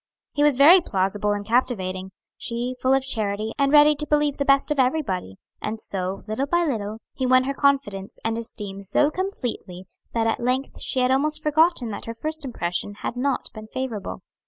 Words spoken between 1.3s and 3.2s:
and captivating, she full of